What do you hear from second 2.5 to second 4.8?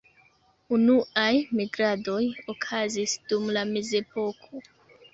okazis dum la Mezepoko.